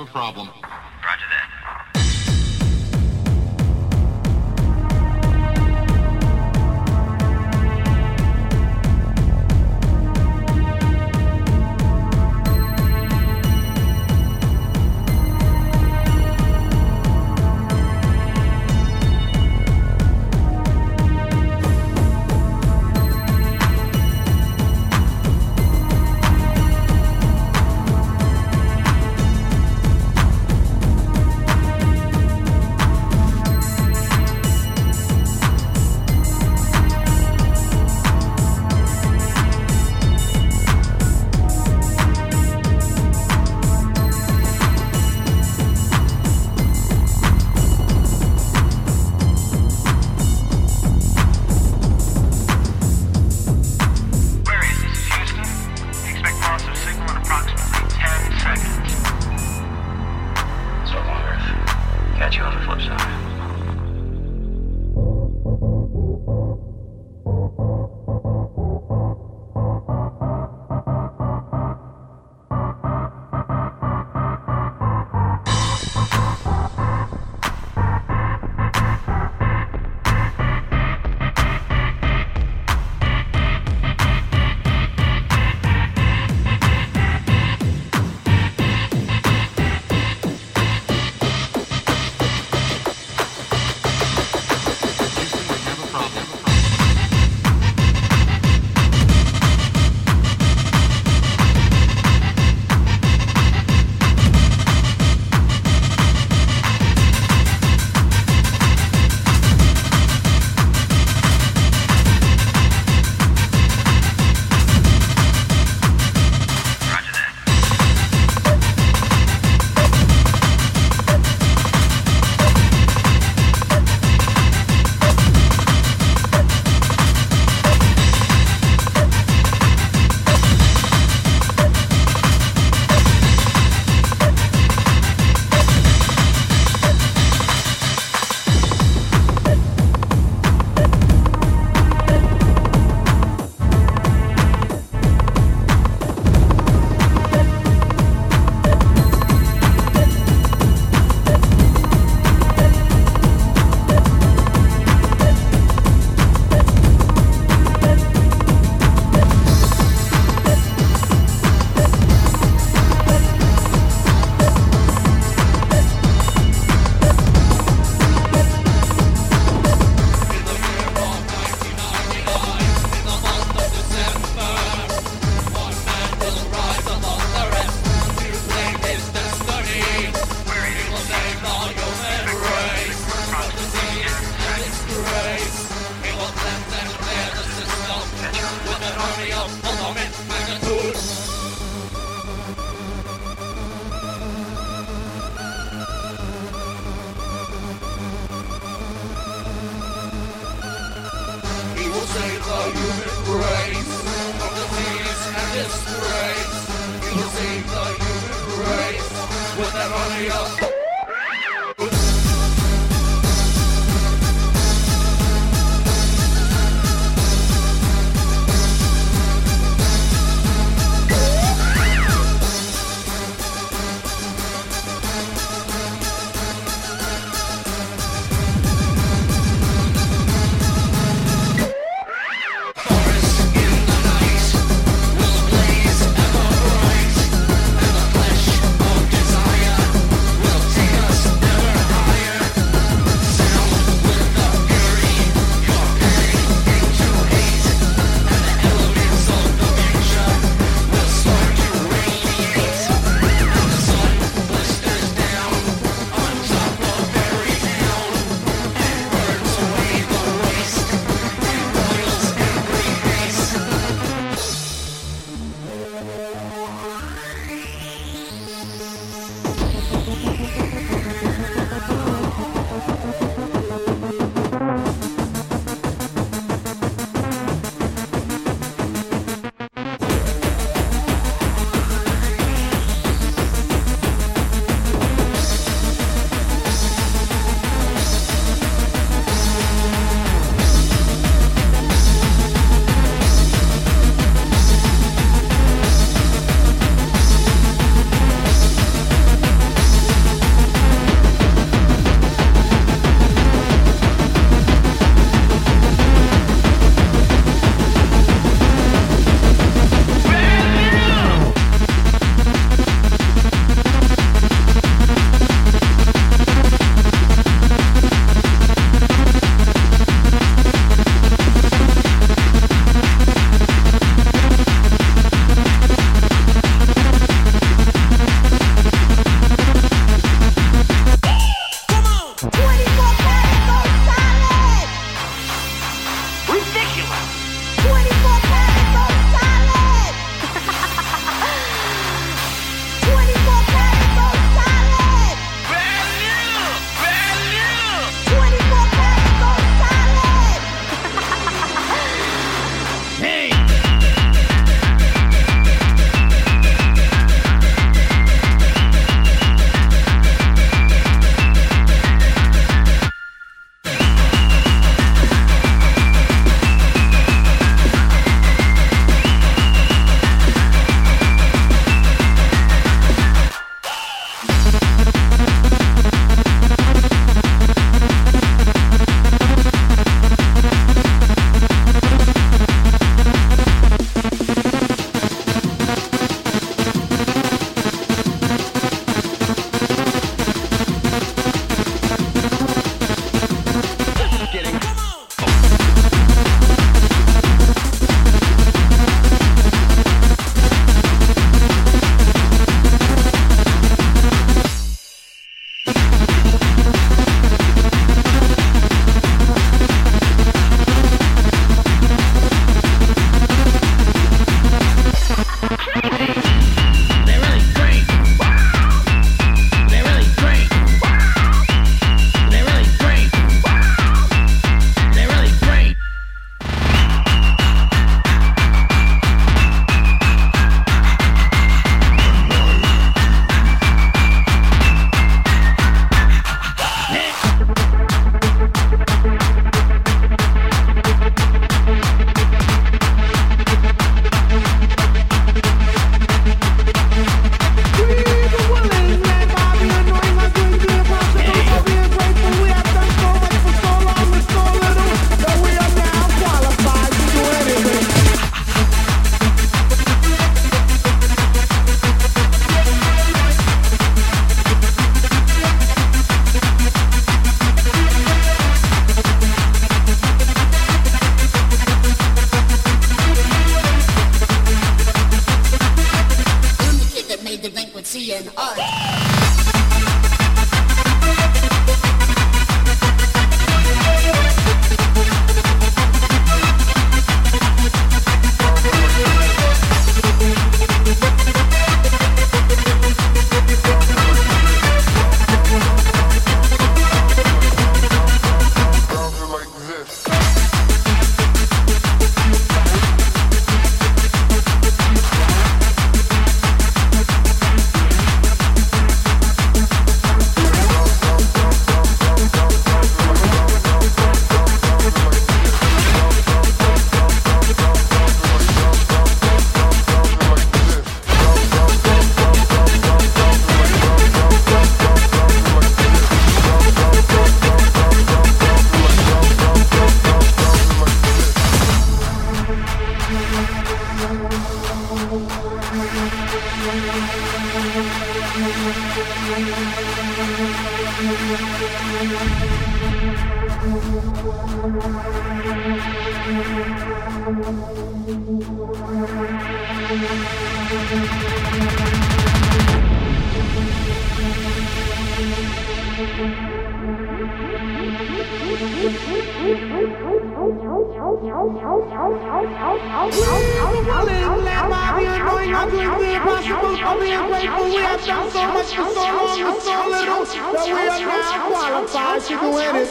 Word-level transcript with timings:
have 0.00 0.08
a 0.08 0.12
problem. 0.12 0.69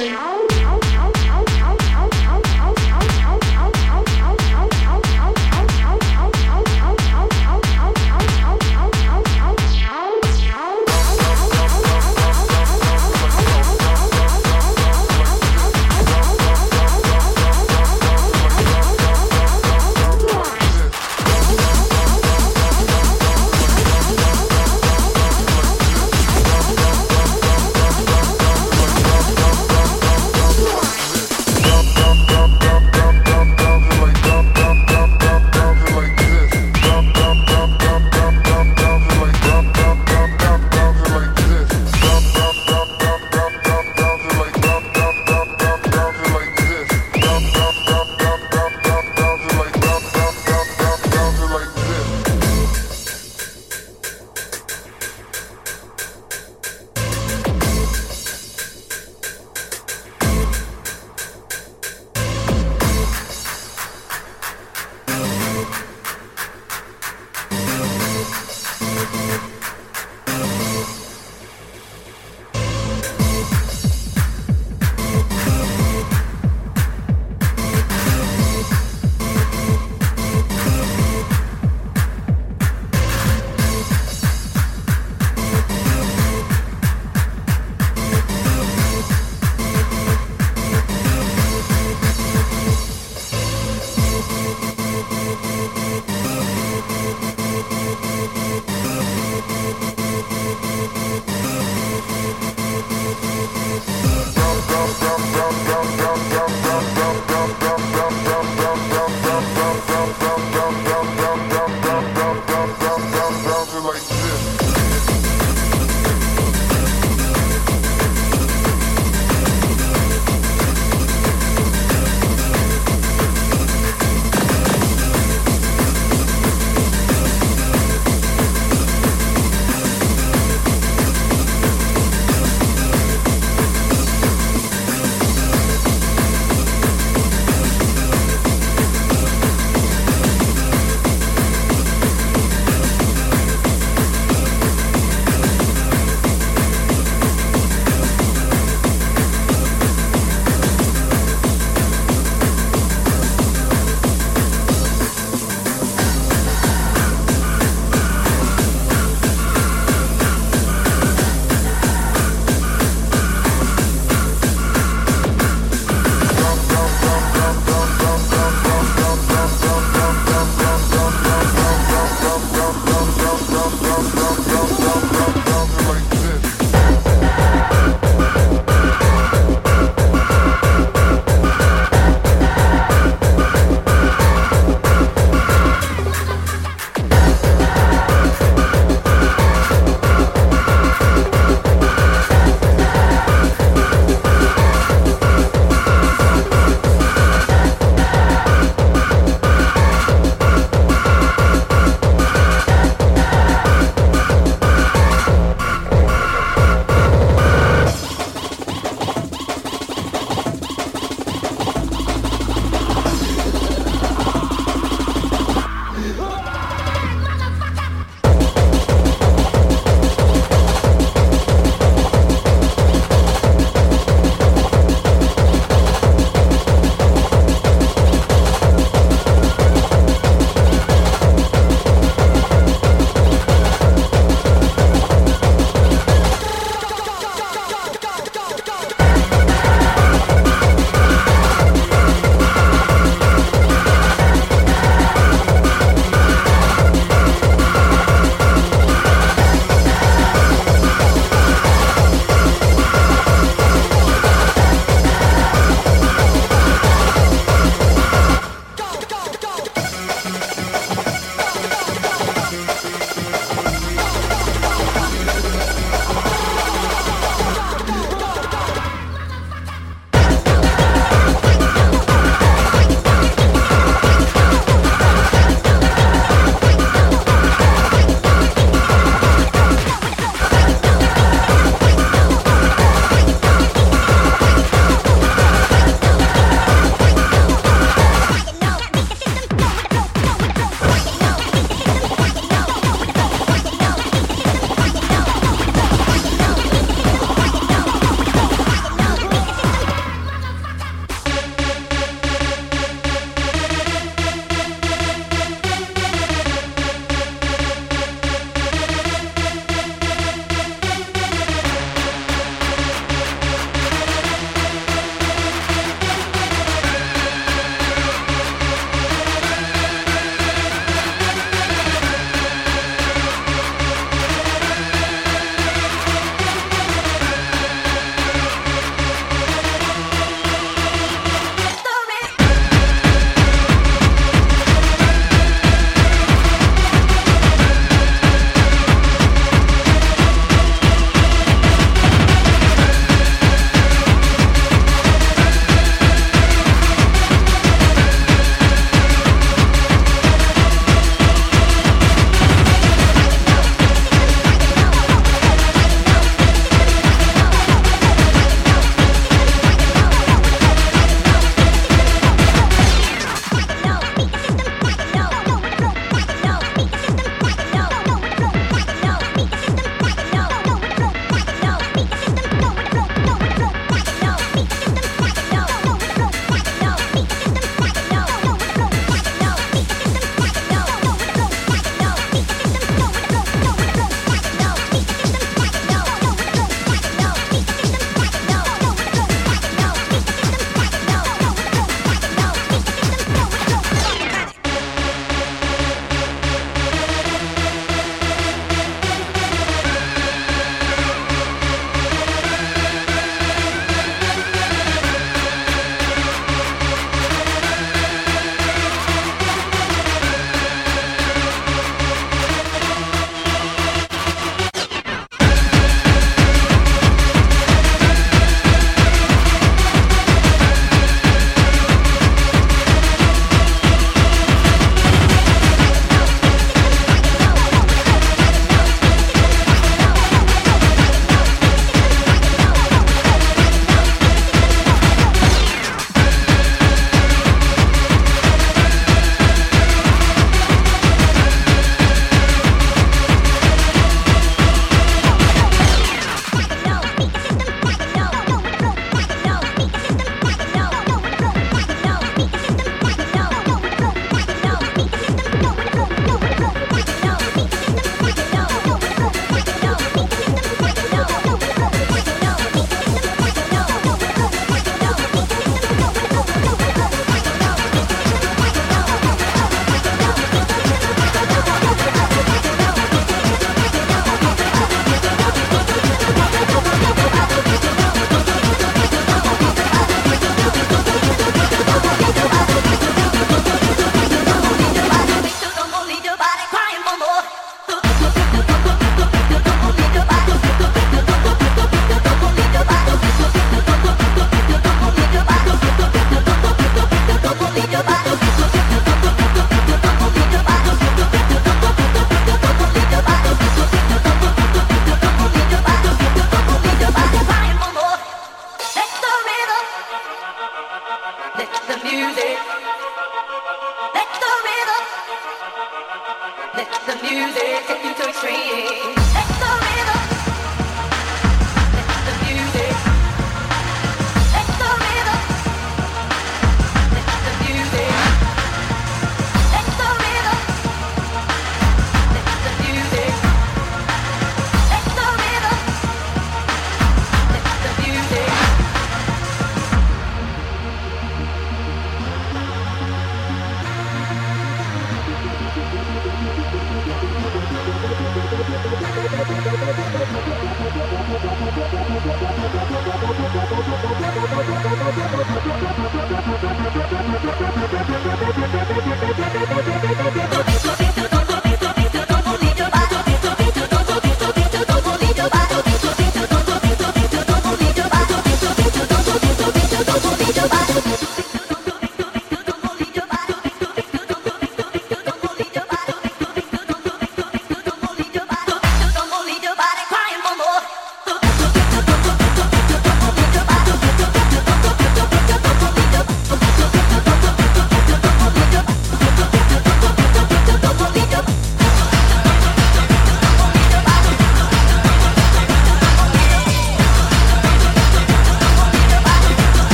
Bye. 0.00 0.29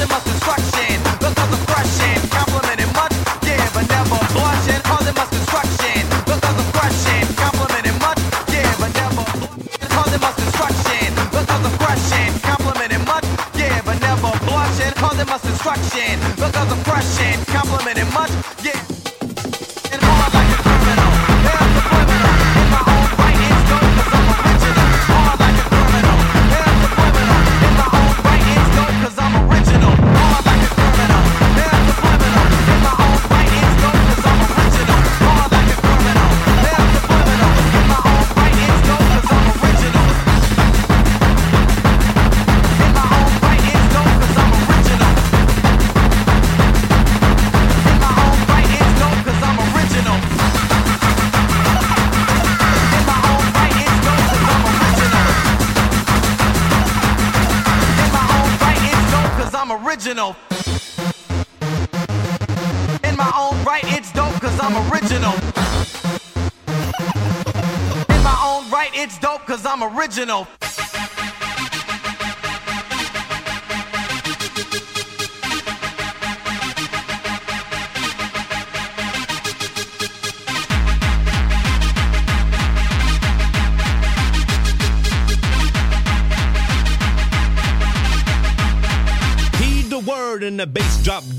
Under 0.00 0.14
my 0.14 0.39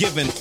given. 0.01 0.40